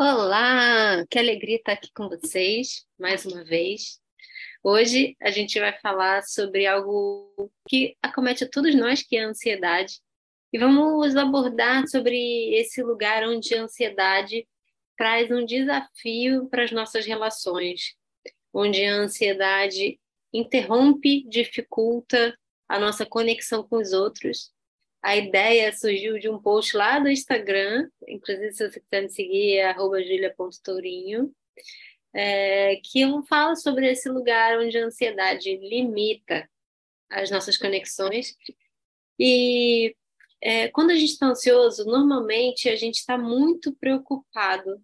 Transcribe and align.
Olá, 0.00 1.04
que 1.10 1.18
alegria 1.18 1.56
estar 1.56 1.72
aqui 1.72 1.90
com 1.92 2.08
vocês 2.08 2.86
mais 2.96 3.26
uma 3.26 3.42
vez. 3.42 4.00
Hoje 4.62 5.16
a 5.20 5.28
gente 5.28 5.58
vai 5.58 5.76
falar 5.80 6.22
sobre 6.22 6.68
algo 6.68 7.50
que 7.68 7.96
acomete 8.00 8.44
a 8.44 8.48
todos 8.48 8.76
nós, 8.76 9.02
que 9.02 9.16
é 9.16 9.24
a 9.24 9.28
ansiedade. 9.28 9.94
E 10.52 10.58
vamos 10.58 11.16
abordar 11.16 11.88
sobre 11.88 12.16
esse 12.54 12.80
lugar 12.80 13.24
onde 13.24 13.52
a 13.56 13.62
ansiedade 13.62 14.46
traz 14.96 15.32
um 15.32 15.44
desafio 15.44 16.48
para 16.48 16.62
as 16.62 16.70
nossas 16.70 17.04
relações, 17.04 17.96
onde 18.54 18.84
a 18.84 18.94
ansiedade 18.94 19.98
interrompe, 20.32 21.28
dificulta 21.28 22.38
a 22.68 22.78
nossa 22.78 23.04
conexão 23.04 23.66
com 23.66 23.78
os 23.78 23.92
outros 23.92 24.52
a 25.08 25.16
ideia 25.16 25.72
surgiu 25.72 26.18
de 26.18 26.28
um 26.28 26.38
post 26.38 26.76
lá 26.76 26.98
do 26.98 27.08
Instagram, 27.08 27.88
inclusive 28.06 28.52
se 28.52 28.68
você 28.68 28.78
quiser 28.78 29.00
me 29.00 29.08
seguir, 29.08 29.56
é 29.56 29.72
julia.tourinho, 29.74 31.34
é, 32.12 32.76
que 32.76 33.00
eu 33.00 33.22
falo 33.22 33.56
sobre 33.56 33.90
esse 33.90 34.10
lugar 34.10 34.58
onde 34.58 34.76
a 34.76 34.84
ansiedade 34.84 35.56
limita 35.56 36.46
as 37.08 37.30
nossas 37.30 37.56
conexões. 37.56 38.36
E 39.18 39.96
é, 40.42 40.68
quando 40.68 40.90
a 40.90 40.94
gente 40.94 41.12
está 41.12 41.28
ansioso, 41.28 41.86
normalmente 41.86 42.68
a 42.68 42.76
gente 42.76 42.96
está 42.96 43.16
muito 43.16 43.74
preocupado, 43.76 44.78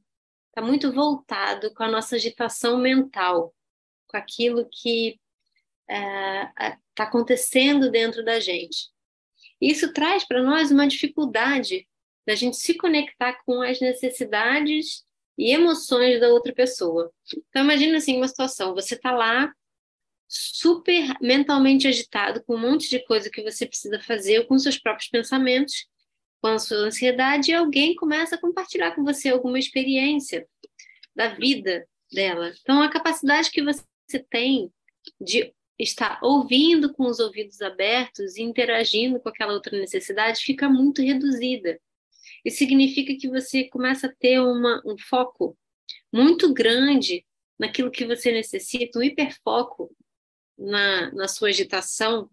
está 0.49 0.63
muito 0.63 0.91
voltado 0.91 1.75
com 1.75 1.83
a 1.83 1.91
nossa 1.91 2.17
agitação 2.17 2.79
mental, 2.79 3.55
com 4.07 4.17
aquilo 4.17 4.67
que 4.73 5.21
está 5.87 6.57
é, 6.59 6.79
acontecendo 6.99 7.91
dentro 7.91 8.25
da 8.25 8.41
gente. 8.41 8.94
Isso 9.65 9.95
traz 9.95 10.27
para 10.27 10.43
nós 10.43 10.71
uma 10.71 10.87
dificuldade 10.87 11.89
da 12.27 12.35
gente 12.35 12.59
se 12.59 12.75
conectar 12.75 13.43
com 13.47 13.63
as 13.63 13.81
necessidades 13.81 15.05
e 15.39 15.53
emoções 15.53 16.21
da 16.21 16.29
outra 16.29 16.53
pessoa. 16.53 17.11
Então, 17.49 17.65
imagina 17.65 17.97
assim 17.97 18.19
uma 18.19 18.29
situação: 18.29 18.75
você 18.75 18.95
está 18.95 19.11
lá 19.11 19.51
super 20.29 21.19
mentalmente 21.19 21.89
agitado, 21.89 22.45
com 22.45 22.57
um 22.57 22.61
monte 22.61 22.91
de 22.91 23.03
coisa 23.07 23.31
que 23.31 23.43
você 23.43 23.65
precisa 23.65 23.99
fazer, 24.01 24.47
com 24.47 24.59
seus 24.59 24.79
próprios 24.79 25.09
pensamentos, 25.09 25.87
com 26.43 26.49
a 26.49 26.59
sua 26.59 26.79
ansiedade, 26.79 27.51
e 27.51 27.55
alguém 27.55 27.95
começa 27.95 28.35
a 28.35 28.41
compartilhar 28.41 28.95
com 28.95 29.03
você 29.03 29.31
alguma 29.31 29.59
experiência 29.59 30.47
da 31.17 31.29
vida 31.29 31.87
dela. 32.13 32.53
Então, 32.61 32.83
a 32.83 32.91
capacidade 32.91 33.51
que 33.51 33.63
você 33.63 34.19
tem 34.29 34.71
de 35.19 35.55
está 35.79 36.19
ouvindo 36.23 36.93
com 36.93 37.05
os 37.05 37.19
ouvidos 37.19 37.61
abertos 37.61 38.37
e 38.37 38.43
interagindo 38.43 39.19
com 39.21 39.29
aquela 39.29 39.53
outra 39.53 39.79
necessidade 39.79 40.41
fica 40.41 40.69
muito 40.69 41.03
reduzida. 41.03 41.81
Isso 42.45 42.59
significa 42.59 43.17
que 43.17 43.29
você 43.29 43.65
começa 43.65 44.07
a 44.07 44.15
ter 44.15 44.41
uma, 44.41 44.83
um 44.85 44.97
foco 44.99 45.57
muito 46.13 46.53
grande 46.53 47.25
naquilo 47.59 47.91
que 47.91 48.05
você 48.05 48.31
necessita, 48.33 48.99
um 48.99 49.03
hiperfoco 49.03 49.95
na, 50.59 51.13
na 51.13 51.29
sua 51.29 51.49
agitação, 51.49 52.31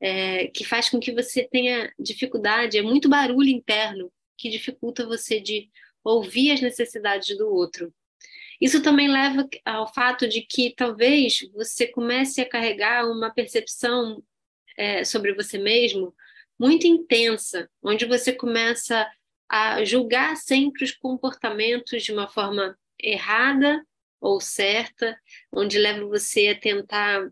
é, 0.00 0.46
que 0.48 0.64
faz 0.64 0.88
com 0.88 1.00
que 1.00 1.12
você 1.12 1.44
tenha 1.44 1.92
dificuldade, 1.98 2.78
é 2.78 2.82
muito 2.82 3.08
barulho 3.08 3.48
interno 3.48 4.12
que 4.36 4.48
dificulta 4.48 5.06
você 5.06 5.40
de 5.40 5.68
ouvir 6.04 6.52
as 6.52 6.60
necessidades 6.60 7.36
do 7.36 7.48
outro. 7.48 7.92
Isso 8.60 8.82
também 8.82 9.08
leva 9.08 9.48
ao 9.64 9.92
fato 9.92 10.28
de 10.28 10.42
que 10.42 10.74
talvez 10.76 11.38
você 11.54 11.86
comece 11.86 12.40
a 12.40 12.48
carregar 12.48 13.06
uma 13.08 13.32
percepção 13.32 14.22
é, 14.76 15.04
sobre 15.04 15.32
você 15.32 15.58
mesmo 15.58 16.14
muito 16.58 16.86
intensa, 16.86 17.70
onde 17.82 18.04
você 18.04 18.32
começa 18.32 19.08
a 19.48 19.84
julgar 19.84 20.36
sempre 20.36 20.84
os 20.84 20.92
comportamentos 20.92 22.02
de 22.02 22.12
uma 22.12 22.28
forma 22.28 22.76
errada 23.00 23.82
ou 24.20 24.40
certa, 24.40 25.16
onde 25.52 25.78
leva 25.78 26.04
você 26.06 26.48
a 26.48 26.58
tentar 26.58 27.30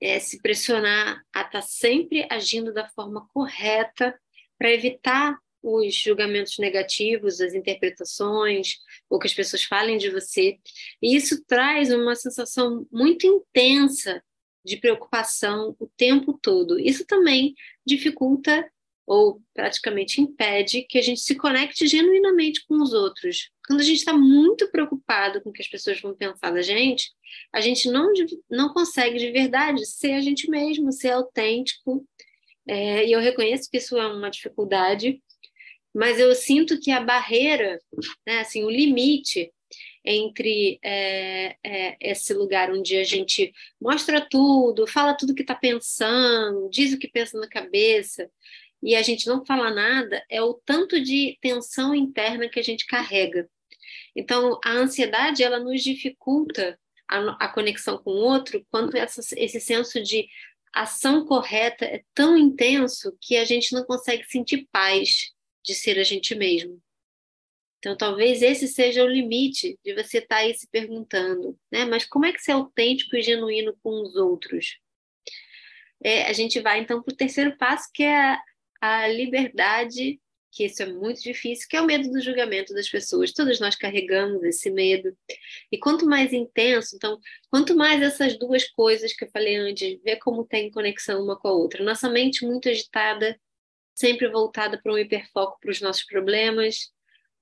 é, 0.00 0.18
se 0.18 0.40
pressionar 0.40 1.22
a 1.32 1.40
estar 1.40 1.50
tá 1.50 1.62
sempre 1.62 2.26
agindo 2.30 2.72
da 2.72 2.88
forma 2.88 3.28
correta 3.32 4.18
para 4.56 4.72
evitar 4.72 5.36
os 5.76 5.94
julgamentos 5.94 6.58
negativos, 6.58 7.40
as 7.40 7.54
interpretações, 7.54 8.76
ou 9.08 9.18
que 9.18 9.26
as 9.26 9.34
pessoas 9.34 9.64
falem 9.64 9.98
de 9.98 10.10
você. 10.10 10.58
E 11.02 11.16
isso 11.16 11.44
traz 11.44 11.92
uma 11.92 12.14
sensação 12.14 12.86
muito 12.90 13.26
intensa 13.26 14.22
de 14.64 14.76
preocupação 14.76 15.76
o 15.78 15.86
tempo 15.96 16.38
todo. 16.40 16.78
Isso 16.78 17.04
também 17.06 17.54
dificulta 17.86 18.68
ou 19.08 19.40
praticamente 19.54 20.20
impede 20.20 20.82
que 20.82 20.98
a 20.98 21.02
gente 21.02 21.20
se 21.20 21.34
conecte 21.34 21.86
genuinamente 21.86 22.66
com 22.66 22.74
os 22.82 22.92
outros. 22.92 23.50
Quando 23.66 23.80
a 23.80 23.82
gente 23.82 23.96
está 23.96 24.12
muito 24.12 24.70
preocupado 24.70 25.40
com 25.40 25.48
o 25.48 25.52
que 25.52 25.62
as 25.62 25.68
pessoas 25.68 25.98
vão 25.98 26.14
pensar 26.14 26.50
da 26.50 26.60
gente, 26.60 27.10
a 27.50 27.58
gente 27.58 27.90
não, 27.90 28.12
não 28.50 28.68
consegue 28.68 29.18
de 29.18 29.30
verdade 29.30 29.86
ser 29.86 30.12
a 30.12 30.20
gente 30.20 30.50
mesmo, 30.50 30.92
ser 30.92 31.12
autêntico. 31.12 32.06
É, 32.66 33.06
e 33.06 33.12
eu 33.12 33.20
reconheço 33.20 33.70
que 33.70 33.78
isso 33.78 33.96
é 33.96 34.06
uma 34.06 34.30
dificuldade, 34.30 35.22
mas 35.98 36.20
eu 36.20 36.32
sinto 36.32 36.78
que 36.78 36.92
a 36.92 37.00
barreira, 37.00 37.80
né, 38.24 38.38
assim, 38.38 38.62
o 38.62 38.70
limite 38.70 39.52
entre 40.04 40.78
é, 40.80 41.56
é, 41.66 41.96
esse 42.00 42.32
lugar 42.32 42.70
onde 42.70 42.96
a 42.96 43.02
gente 43.02 43.52
mostra 43.80 44.20
tudo, 44.20 44.86
fala 44.86 45.16
tudo 45.16 45.34
que 45.34 45.42
está 45.42 45.56
pensando, 45.56 46.70
diz 46.70 46.92
o 46.92 46.98
que 47.00 47.08
pensa 47.08 47.36
na 47.36 47.48
cabeça, 47.48 48.30
e 48.80 48.94
a 48.94 49.02
gente 49.02 49.26
não 49.26 49.44
fala 49.44 49.74
nada, 49.74 50.24
é 50.30 50.40
o 50.40 50.54
tanto 50.54 51.00
de 51.00 51.36
tensão 51.40 51.92
interna 51.92 52.48
que 52.48 52.60
a 52.60 52.62
gente 52.62 52.86
carrega. 52.86 53.50
Então, 54.14 54.56
a 54.64 54.70
ansiedade, 54.70 55.42
ela 55.42 55.58
nos 55.58 55.82
dificulta 55.82 56.78
a, 57.10 57.46
a 57.46 57.48
conexão 57.48 57.98
com 57.98 58.10
o 58.10 58.24
outro 58.24 58.64
quando 58.70 58.96
essa, 58.96 59.20
esse 59.36 59.60
senso 59.60 60.00
de 60.00 60.28
ação 60.72 61.26
correta 61.26 61.84
é 61.84 62.04
tão 62.14 62.36
intenso 62.36 63.18
que 63.20 63.36
a 63.36 63.44
gente 63.44 63.72
não 63.72 63.82
consegue 63.84 64.22
sentir 64.30 64.68
paz 64.70 65.36
de 65.68 65.74
ser 65.74 65.98
a 65.98 66.02
gente 66.02 66.34
mesmo. 66.34 66.80
Então, 67.78 67.94
talvez 67.94 68.40
esse 68.40 68.66
seja 68.66 69.04
o 69.04 69.06
limite 69.06 69.78
de 69.84 69.94
você 69.94 70.18
estar 70.18 70.36
tá 70.36 70.40
aí 70.42 70.54
se 70.54 70.66
perguntando, 70.68 71.56
né? 71.70 71.84
Mas 71.84 72.06
como 72.06 72.24
é 72.24 72.32
que 72.32 72.40
você 72.40 72.50
é 72.50 72.54
autêntico 72.54 73.14
e 73.14 73.22
genuíno 73.22 73.76
com 73.82 74.02
os 74.02 74.16
outros? 74.16 74.78
É, 76.02 76.24
a 76.24 76.32
gente 76.32 76.58
vai 76.60 76.80
então 76.80 77.02
para 77.02 77.12
o 77.12 77.16
terceiro 77.16 77.56
passo, 77.58 77.88
que 77.92 78.02
é 78.02 78.16
a, 78.16 78.40
a 78.80 79.08
liberdade, 79.08 80.18
que 80.50 80.64
isso 80.64 80.82
é 80.82 80.86
muito 80.86 81.20
difícil, 81.22 81.66
que 81.68 81.76
é 81.76 81.82
o 81.82 81.86
medo 81.86 82.10
do 82.10 82.20
julgamento 82.20 82.72
das 82.72 82.88
pessoas. 82.88 83.32
Todos 83.32 83.60
nós 83.60 83.76
carregamos 83.76 84.42
esse 84.42 84.70
medo. 84.70 85.16
E 85.70 85.78
quanto 85.78 86.06
mais 86.06 86.32
intenso, 86.32 86.96
então, 86.96 87.20
quanto 87.50 87.76
mais 87.76 88.00
essas 88.02 88.38
duas 88.38 88.64
coisas 88.70 89.12
que 89.12 89.24
eu 89.24 89.30
falei 89.30 89.56
antes, 89.56 90.00
ver 90.02 90.16
como 90.16 90.46
tem 90.46 90.70
conexão 90.70 91.22
uma 91.22 91.38
com 91.38 91.48
a 91.48 91.52
outra. 91.52 91.84
Nossa 91.84 92.08
mente 92.08 92.44
muito 92.46 92.68
agitada 92.68 93.38
sempre 93.98 94.28
voltada 94.28 94.80
para 94.80 94.92
um 94.92 94.98
hiperfoco 94.98 95.58
para 95.60 95.72
os 95.72 95.80
nossos 95.80 96.04
problemas, 96.04 96.92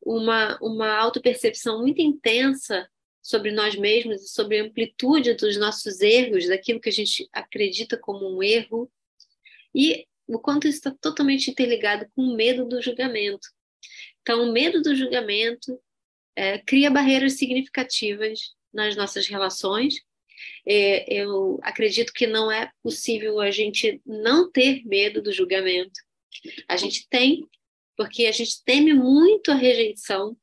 uma, 0.00 0.58
uma 0.62 0.96
autopercepção 0.96 1.80
muito 1.80 2.00
intensa 2.00 2.88
sobre 3.20 3.50
nós 3.50 3.76
mesmos 3.76 4.22
e 4.22 4.28
sobre 4.28 4.58
a 4.58 4.62
amplitude 4.62 5.34
dos 5.34 5.58
nossos 5.58 6.00
erros, 6.00 6.48
daquilo 6.48 6.80
que 6.80 6.88
a 6.88 6.92
gente 6.92 7.28
acredita 7.30 7.98
como 7.98 8.26
um 8.26 8.42
erro, 8.42 8.90
e 9.74 10.06
o 10.26 10.38
quanto 10.38 10.66
isso 10.66 10.78
está 10.78 10.90
totalmente 10.98 11.50
interligado 11.50 12.06
com 12.14 12.22
o 12.22 12.34
medo 12.34 12.64
do 12.64 12.80
julgamento. 12.80 13.46
Então, 14.22 14.48
o 14.48 14.52
medo 14.52 14.80
do 14.80 14.94
julgamento 14.94 15.78
é, 16.34 16.58
cria 16.58 16.90
barreiras 16.90 17.34
significativas 17.34 18.54
nas 18.72 18.96
nossas 18.96 19.26
relações. 19.26 19.96
É, 20.66 21.12
eu 21.12 21.58
acredito 21.62 22.12
que 22.12 22.26
não 22.26 22.50
é 22.50 22.70
possível 22.82 23.40
a 23.40 23.50
gente 23.50 24.00
não 24.06 24.50
ter 24.50 24.82
medo 24.86 25.20
do 25.20 25.32
julgamento, 25.32 26.05
a 26.68 26.76
gente 26.76 27.06
tem, 27.08 27.46
porque 27.96 28.26
a 28.26 28.32
gente 28.32 28.62
teme 28.64 28.92
muito 28.94 29.50
a 29.50 29.54
rejeição, 29.54 30.36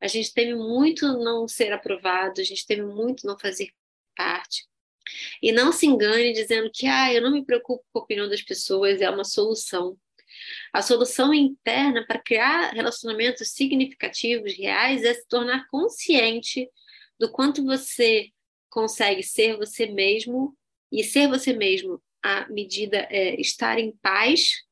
a 0.00 0.06
gente 0.06 0.32
teme 0.32 0.54
muito 0.54 1.06
não 1.18 1.48
ser 1.48 1.72
aprovado, 1.72 2.40
a 2.40 2.44
gente 2.44 2.66
teme 2.66 2.84
muito 2.84 3.26
não 3.26 3.38
fazer 3.38 3.70
parte. 4.16 4.66
E 5.42 5.52
não 5.52 5.72
se 5.72 5.86
engane 5.86 6.32
dizendo 6.32 6.70
que 6.72 6.86
ah, 6.86 7.12
eu 7.12 7.22
não 7.22 7.32
me 7.32 7.44
preocupo 7.44 7.84
com 7.92 7.98
a 7.98 8.02
opinião 8.02 8.28
das 8.28 8.42
pessoas, 8.42 9.00
é 9.00 9.10
uma 9.10 9.24
solução. 9.24 9.98
A 10.72 10.82
solução 10.82 11.32
interna 11.32 12.04
para 12.06 12.18
criar 12.20 12.72
relacionamentos 12.72 13.50
significativos, 13.50 14.56
reais, 14.56 15.04
é 15.04 15.14
se 15.14 15.26
tornar 15.28 15.66
consciente 15.68 16.68
do 17.18 17.30
quanto 17.30 17.64
você 17.64 18.30
consegue 18.68 19.22
ser 19.22 19.56
você 19.56 19.86
mesmo 19.86 20.56
e 20.90 21.04
ser 21.04 21.28
você 21.28 21.52
mesmo 21.52 22.02
à 22.22 22.48
medida 22.48 23.06
é 23.10 23.40
estar 23.40 23.78
em 23.78 23.92
paz 24.02 24.64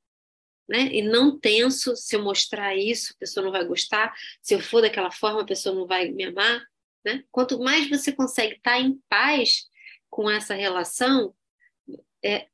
né? 0.68 0.88
E 0.92 1.02
não 1.02 1.38
tenso, 1.38 1.96
se 1.96 2.16
eu 2.16 2.22
mostrar 2.22 2.76
isso, 2.76 3.12
a 3.14 3.18
pessoa 3.18 3.44
não 3.44 3.52
vai 3.52 3.64
gostar, 3.64 4.14
se 4.40 4.54
eu 4.54 4.60
for 4.60 4.80
daquela 4.80 5.10
forma, 5.10 5.42
a 5.42 5.46
pessoa 5.46 5.74
não 5.74 5.86
vai 5.86 6.10
me 6.10 6.24
amar, 6.24 6.62
né? 7.04 7.24
Quanto 7.30 7.58
mais 7.58 7.88
você 7.88 8.12
consegue 8.12 8.56
estar 8.56 8.80
em 8.80 9.00
paz 9.08 9.66
com 10.08 10.30
essa 10.30 10.54
relação, 10.54 11.34
é, 12.24 12.46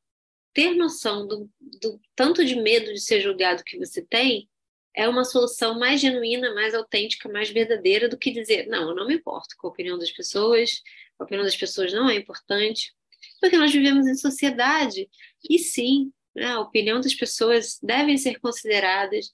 ter 0.53 0.75
noção 0.75 1.27
do, 1.27 1.51
do 1.81 2.01
tanto 2.17 2.45
de 2.45 2.57
medo 2.57 2.93
de 2.93 3.01
ser 3.01 3.21
julgado 3.21 3.65
que 3.65 3.79
você 3.79 4.03
tem, 4.03 4.49
é 4.95 5.09
uma 5.09 5.25
solução 5.25 5.79
mais 5.79 6.01
genuína, 6.01 6.53
mais 6.55 6.75
autêntica, 6.75 7.29
mais 7.29 7.51
verdadeira 7.51 8.09
do 8.09 8.19
que 8.19 8.33
dizer, 8.33 8.67
não, 8.67 8.89
eu 8.89 8.97
não 8.97 9.07
me 9.07 9.15
importo 9.15 9.55
com 9.57 9.69
a 9.69 9.71
opinião 9.71 9.97
das 9.97 10.11
pessoas, 10.11 10.83
a 11.19 11.25
opinião 11.25 11.45
das 11.45 11.57
pessoas 11.57 11.93
não 11.93 12.09
é 12.09 12.17
importante, 12.17 12.93
porque 13.41 13.57
nós 13.57 13.73
vivemos 13.73 14.07
em 14.07 14.17
sociedade 14.17 15.09
e 15.49 15.59
sim, 15.59 16.13
né, 16.39 16.47
a 16.47 16.61
opinião 16.61 17.01
das 17.01 17.15
pessoas 17.15 17.79
devem 17.83 18.17
ser 18.17 18.39
consideradas, 18.41 19.33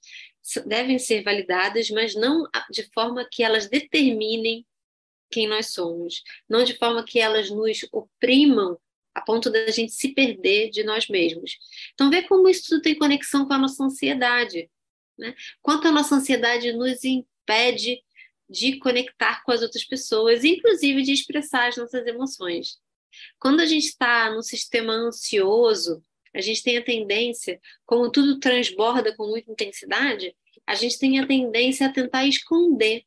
devem 0.65 0.99
ser 0.99 1.23
validadas, 1.23 1.89
mas 1.89 2.15
não 2.15 2.47
de 2.69 2.83
forma 2.93 3.27
que 3.29 3.43
elas 3.43 3.69
determinem 3.69 4.65
quem 5.29 5.47
nós 5.47 5.71
somos, 5.73 6.23
não 6.47 6.63
de 6.63 6.77
forma 6.77 7.03
que 7.03 7.19
elas 7.19 7.49
nos 7.49 7.79
oprimam 7.91 8.77
a 9.13 9.21
ponto 9.21 9.49
da 9.49 9.67
gente 9.71 9.93
se 9.93 10.13
perder 10.13 10.69
de 10.69 10.83
nós 10.83 11.07
mesmos. 11.07 11.57
Então, 11.93 12.09
vê 12.09 12.23
como 12.23 12.49
isso 12.49 12.67
tudo 12.67 12.81
tem 12.81 12.97
conexão 12.97 13.47
com 13.47 13.53
a 13.53 13.57
nossa 13.57 13.83
ansiedade. 13.83 14.69
Né? 15.17 15.33
Quanto 15.61 15.87
a 15.87 15.91
nossa 15.91 16.15
ansiedade 16.15 16.73
nos 16.73 17.03
impede 17.03 18.03
de 18.49 18.77
conectar 18.77 19.41
com 19.43 19.51
as 19.51 19.61
outras 19.61 19.85
pessoas, 19.85 20.43
inclusive 20.43 21.01
de 21.01 21.13
expressar 21.13 21.69
as 21.69 21.77
nossas 21.77 22.05
emoções. 22.05 22.77
Quando 23.39 23.61
a 23.61 23.65
gente 23.65 23.85
está 23.85 24.29
no 24.29 24.43
sistema 24.43 24.93
ansioso, 24.93 26.03
a 26.35 26.41
gente 26.41 26.61
tem 26.61 26.77
a 26.77 26.83
tendência, 26.83 27.59
como 27.85 28.11
tudo 28.11 28.39
transborda 28.39 29.15
com 29.15 29.25
muita 29.27 29.49
intensidade, 29.49 30.35
a 30.67 30.75
gente 30.75 30.99
tem 30.99 31.19
a 31.19 31.25
tendência 31.25 31.87
a 31.87 31.91
tentar 31.91 32.25
esconder 32.25 33.03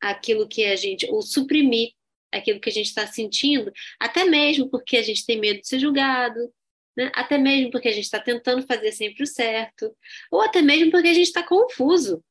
aquilo 0.00 0.48
que 0.48 0.64
a 0.64 0.74
gente, 0.74 1.06
ou 1.10 1.22
suprimir 1.22 1.92
aquilo 2.32 2.60
que 2.60 2.68
a 2.68 2.72
gente 2.72 2.86
está 2.86 3.06
sentindo, 3.06 3.72
até 4.00 4.24
mesmo 4.24 4.68
porque 4.68 4.96
a 4.96 5.02
gente 5.02 5.24
tem 5.24 5.38
medo 5.38 5.60
de 5.60 5.68
ser 5.68 5.78
julgado, 5.78 6.52
né? 6.96 7.10
até 7.14 7.38
mesmo 7.38 7.70
porque 7.70 7.88
a 7.88 7.92
gente 7.92 8.04
está 8.04 8.18
tentando 8.18 8.66
fazer 8.66 8.90
sempre 8.90 9.22
o 9.22 9.26
certo, 9.26 9.96
ou 10.30 10.40
até 10.40 10.60
mesmo 10.60 10.90
porque 10.90 11.08
a 11.08 11.14
gente 11.14 11.28
está 11.28 11.42
confuso. 11.42 12.22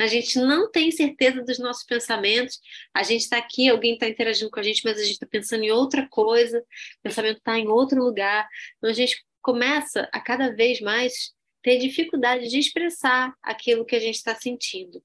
A 0.00 0.06
gente 0.06 0.38
não 0.38 0.70
tem 0.70 0.92
certeza 0.92 1.42
dos 1.42 1.58
nossos 1.58 1.82
pensamentos. 1.82 2.60
A 2.94 3.02
gente 3.02 3.22
está 3.22 3.36
aqui, 3.36 3.68
alguém 3.68 3.94
está 3.94 4.08
interagindo 4.08 4.48
com 4.48 4.60
a 4.60 4.62
gente, 4.62 4.82
mas 4.84 4.96
a 4.96 5.02
gente 5.02 5.14
está 5.14 5.26
pensando 5.26 5.64
em 5.64 5.72
outra 5.72 6.08
coisa, 6.08 6.60
o 6.60 7.02
pensamento 7.02 7.38
está 7.38 7.58
em 7.58 7.66
outro 7.66 8.00
lugar. 8.00 8.48
Então 8.76 8.90
a 8.90 8.92
gente 8.92 9.24
começa 9.48 10.06
a 10.12 10.20
cada 10.20 10.54
vez 10.54 10.78
mais 10.78 11.32
ter 11.62 11.78
dificuldade 11.78 12.48
de 12.48 12.58
expressar 12.58 13.34
aquilo 13.42 13.86
que 13.86 13.96
a 13.96 13.98
gente 13.98 14.16
está 14.16 14.34
sentindo. 14.34 15.02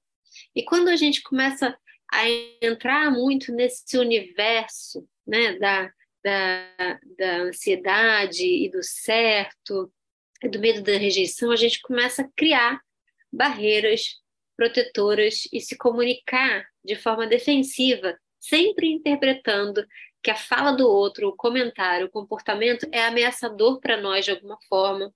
E 0.54 0.62
quando 0.62 0.88
a 0.88 0.96
gente 0.96 1.22
começa 1.22 1.74
a 2.12 2.28
entrar 2.60 3.10
muito 3.10 3.50
nesse 3.52 3.96
universo 3.96 5.08
né, 5.26 5.58
da, 5.58 5.90
da, 6.22 7.00
da 7.16 7.36
ansiedade 7.38 8.44
e 8.44 8.68
do 8.68 8.82
certo, 8.82 9.90
do 10.42 10.60
medo 10.60 10.82
da 10.82 10.98
rejeição, 10.98 11.50
a 11.50 11.56
gente 11.56 11.80
começa 11.80 12.20
a 12.20 12.28
criar 12.36 12.82
barreiras 13.32 14.20
protetoras 14.58 15.48
e 15.54 15.58
se 15.58 15.74
comunicar 15.74 16.66
de 16.84 16.96
forma 16.96 17.26
defensiva, 17.26 18.14
sempre 18.38 18.92
interpretando 18.92 19.82
que 20.24 20.30
a 20.30 20.36
fala 20.36 20.72
do 20.72 20.88
outro, 20.88 21.28
o 21.28 21.36
comentário, 21.36 22.06
o 22.06 22.10
comportamento 22.10 22.88
é 22.90 23.04
ameaçador 23.04 23.78
para 23.78 24.00
nós 24.00 24.24
de 24.24 24.30
alguma 24.30 24.58
forma, 24.66 25.14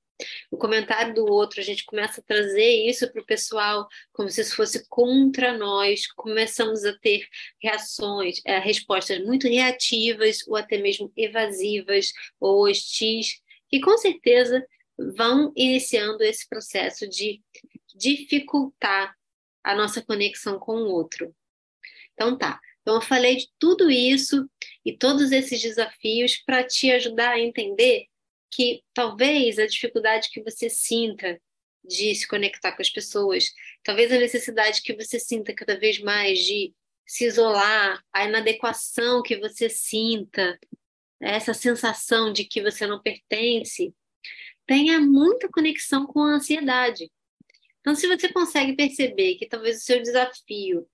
o 0.51 0.59
comentário 0.59 1.15
do 1.15 1.25
outro, 1.25 1.61
a 1.61 1.63
gente 1.65 1.87
começa 1.87 2.21
a 2.21 2.25
trazer 2.25 2.87
isso 2.87 3.11
para 3.11 3.23
o 3.23 3.25
pessoal 3.25 3.89
como 4.13 4.29
se 4.29 4.43
isso 4.43 4.55
fosse 4.55 4.87
contra 4.87 5.57
nós, 5.57 6.07
começamos 6.09 6.85
a 6.85 6.93
ter 6.99 7.27
reações, 7.63 8.43
é, 8.45 8.59
respostas 8.59 9.25
muito 9.25 9.49
reativas 9.49 10.47
ou 10.47 10.57
até 10.57 10.77
mesmo 10.77 11.11
evasivas 11.17 12.13
ou 12.39 12.69
hostis, 12.69 13.41
que 13.71 13.81
com 13.81 13.97
certeza 13.97 14.63
vão 15.17 15.53
iniciando 15.57 16.23
esse 16.23 16.47
processo 16.47 17.09
de 17.09 17.41
dificultar 17.95 19.15
a 19.65 19.75
nossa 19.75 20.03
conexão 20.03 20.59
com 20.59 20.75
o 20.75 20.91
outro. 20.91 21.35
Então 22.13 22.37
tá. 22.37 22.61
Então 22.89 22.97
eu 22.97 23.03
falei 23.03 23.37
de 23.37 23.51
tudo 23.59 23.91
isso 23.91 24.49
e 24.83 24.97
todos 24.97 25.31
esses 25.31 25.61
desafios 25.61 26.39
para 26.39 26.65
te 26.65 26.91
ajudar 26.91 27.33
a 27.33 27.39
entender 27.39 28.07
que 28.51 28.83
talvez 28.95 29.59
a 29.59 29.67
dificuldade 29.67 30.31
que 30.31 30.43
você 30.43 30.71
sinta 30.71 31.39
de 31.85 32.15
se 32.15 32.27
conectar 32.27 32.73
com 32.73 32.81
as 32.81 32.89
pessoas, 32.89 33.53
talvez 33.85 34.11
a 34.11 34.17
necessidade 34.17 34.81
que 34.81 34.95
você 34.95 35.21
sinta 35.21 35.55
cada 35.55 35.79
vez 35.79 36.01
mais 36.01 36.39
de 36.39 36.73
se 37.07 37.27
isolar, 37.27 38.03
a 38.11 38.25
inadequação 38.25 39.23
que 39.23 39.37
você 39.37 39.69
sinta, 39.69 40.59
essa 41.21 41.53
sensação 41.53 42.33
de 42.33 42.45
que 42.45 42.63
você 42.63 42.87
não 42.87 43.03
pertence, 43.03 43.95
tenha 44.67 44.99
muita 44.99 45.47
conexão 45.51 46.07
com 46.07 46.21
a 46.21 46.37
ansiedade. 46.37 47.13
Então, 47.81 47.95
se 47.95 48.07
você 48.07 48.33
consegue 48.33 48.75
perceber 48.75 49.35
que 49.35 49.47
talvez 49.47 49.77
o 49.77 49.85
seu 49.85 50.01
desafio 50.01 50.89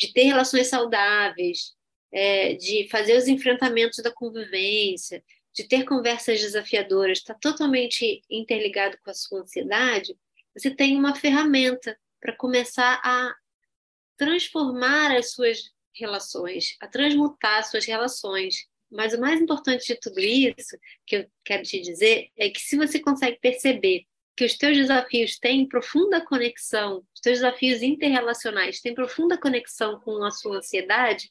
de 0.00 0.14
ter 0.14 0.22
relações 0.22 0.68
saudáveis, 0.68 1.74
é, 2.10 2.54
de 2.54 2.88
fazer 2.90 3.16
os 3.18 3.28
enfrentamentos 3.28 4.02
da 4.02 4.10
convivência, 4.10 5.22
de 5.52 5.64
ter 5.64 5.84
conversas 5.84 6.40
desafiadoras 6.40 7.18
está 7.18 7.34
totalmente 7.34 8.22
interligado 8.30 8.96
com 9.04 9.10
a 9.10 9.14
sua 9.14 9.42
ansiedade, 9.42 10.16
você 10.54 10.70
tem 10.70 10.96
uma 10.96 11.14
ferramenta 11.14 11.96
para 12.18 12.34
começar 12.34 12.98
a 13.04 13.34
transformar 14.16 15.14
as 15.14 15.32
suas 15.32 15.70
relações, 15.94 16.76
a 16.80 16.88
transmutar 16.88 17.58
as 17.58 17.70
suas 17.70 17.84
relações. 17.84 18.66
Mas 18.90 19.12
o 19.12 19.20
mais 19.20 19.40
importante 19.40 19.86
de 19.86 20.00
tudo 20.00 20.18
isso, 20.18 20.78
que 21.06 21.16
eu 21.16 21.30
quero 21.44 21.62
te 21.62 21.80
dizer, 21.80 22.30
é 22.36 22.48
que 22.48 22.60
se 22.60 22.76
você 22.76 22.98
consegue 22.98 23.38
perceber 23.38 24.06
que 24.40 24.44
os 24.46 24.56
teus 24.56 24.74
desafios 24.74 25.38
têm 25.38 25.68
profunda 25.68 26.18
conexão, 26.24 27.04
os 27.14 27.20
teus 27.20 27.40
desafios 27.40 27.82
interrelacionais 27.82 28.80
têm 28.80 28.94
profunda 28.94 29.36
conexão 29.36 30.00
com 30.00 30.24
a 30.24 30.30
sua 30.30 30.56
ansiedade, 30.56 31.30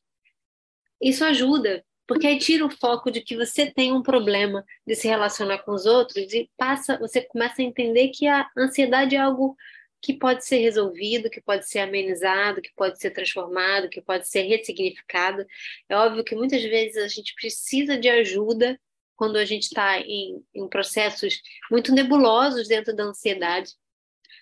isso 1.02 1.26
ajuda 1.26 1.84
porque 2.06 2.28
aí 2.28 2.38
tira 2.38 2.64
o 2.64 2.70
foco 2.70 3.10
de 3.10 3.22
que 3.22 3.36
você 3.36 3.66
tem 3.66 3.92
um 3.92 4.04
problema 4.04 4.64
de 4.86 4.94
se 4.94 5.08
relacionar 5.08 5.58
com 5.60 5.72
os 5.72 5.88
outros 5.88 6.32
e 6.34 6.52
passa, 6.56 7.00
você 7.00 7.20
começa 7.22 7.64
a 7.64 7.66
entender 7.66 8.10
que 8.10 8.28
a 8.28 8.48
ansiedade 8.56 9.16
é 9.16 9.20
algo 9.20 9.58
que 10.00 10.14
pode 10.14 10.46
ser 10.46 10.58
resolvido, 10.58 11.32
que 11.32 11.42
pode 11.42 11.68
ser 11.68 11.80
amenizado, 11.80 12.62
que 12.62 12.72
pode 12.76 13.00
ser 13.00 13.10
transformado, 13.10 13.90
que 13.90 14.02
pode 14.02 14.30
ser 14.30 14.44
ressignificado. 14.44 15.44
É 15.88 15.96
óbvio 15.96 16.24
que 16.24 16.36
muitas 16.36 16.62
vezes 16.62 16.98
a 16.98 17.08
gente 17.08 17.34
precisa 17.34 17.98
de 17.98 18.08
ajuda 18.08 18.80
quando 19.20 19.36
a 19.36 19.44
gente 19.44 19.64
está 19.64 20.00
em, 20.00 20.42
em 20.56 20.66
processos 20.70 21.42
muito 21.70 21.94
nebulosos 21.94 22.70
dentro 22.70 22.96
da 22.96 23.04
ansiedade, 23.04 23.74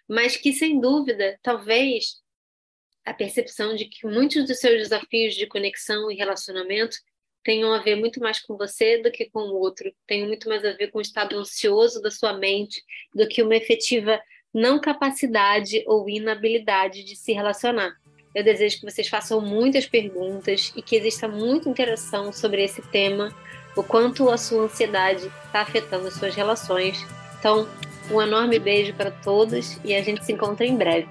mas 0.08 0.38
que, 0.38 0.54
sem 0.54 0.80
dúvida, 0.80 1.40
talvez 1.42 2.22
a 3.04 3.12
percepção 3.12 3.76
de 3.76 3.86
que 3.86 4.06
muitos 4.06 4.46
dos 4.46 4.60
seus 4.60 4.78
desafios 4.78 5.34
de 5.34 5.48
conexão 5.48 6.12
e 6.12 6.16
relacionamento 6.16 6.96
tenham 7.44 7.74
a 7.74 7.82
ver 7.82 7.96
muito 7.96 8.20
mais 8.20 8.40
com 8.40 8.56
você 8.56 9.02
do 9.02 9.10
que 9.10 9.28
com 9.32 9.40
o 9.40 9.56
outro, 9.56 9.92
tenham 10.06 10.28
muito 10.28 10.48
mais 10.48 10.64
a 10.64 10.74
ver 10.74 10.92
com 10.92 11.00
o 11.00 11.02
estado 11.02 11.40
ansioso 11.40 12.00
da 12.00 12.12
sua 12.12 12.34
mente 12.34 12.84
do 13.16 13.28
que 13.28 13.42
uma 13.42 13.56
efetiva 13.56 14.22
não 14.54 14.80
capacidade 14.80 15.84
ou 15.88 16.08
inabilidade 16.08 17.04
de 17.04 17.16
se 17.16 17.34
relacionar. 17.34 17.96
Eu 18.36 18.44
desejo 18.44 18.80
que 18.80 18.86
vocês 18.86 19.08
façam 19.08 19.42
muitas 19.42 19.88
perguntas 19.88 20.72
e 20.76 20.84
que 20.84 20.96
exista 20.96 21.28
muita 21.28 21.68
interação 21.68 22.32
sobre 22.32 22.64
esse 22.64 22.84
tema, 22.92 23.36
o 23.78 23.84
quanto 23.84 24.30
a 24.30 24.38
sua 24.38 24.64
ansiedade 24.64 25.32
está 25.46 25.62
afetando 25.62 26.08
as 26.08 26.16
suas 26.16 26.36
relações. 26.36 27.06
Então, 27.40 27.68
um 28.12 28.22
enorme 28.22 28.58
beijo 28.58 28.94
para 28.94 29.12
todos 29.12 29.78
e 29.86 29.96
a 29.96 30.02
gente 30.02 30.26
se 30.26 30.34
encontra 30.34 30.66
em 30.66 30.76
breve. 30.76 31.08